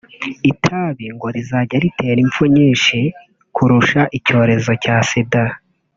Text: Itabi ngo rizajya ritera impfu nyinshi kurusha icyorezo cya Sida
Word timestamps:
Itabi 0.51 1.05
ngo 1.15 1.27
rizajya 1.35 1.77
ritera 1.83 2.19
impfu 2.25 2.43
nyinshi 2.55 2.97
kurusha 3.55 4.01
icyorezo 4.17 4.71
cya 4.83 4.97
Sida 5.09 5.43